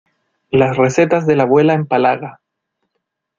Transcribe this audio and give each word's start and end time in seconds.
Las 0.49 0.77
recetas 0.77 1.27
de 1.27 1.35
la 1.35 1.43
abuela 1.43 1.75
empalaga. 1.75 2.41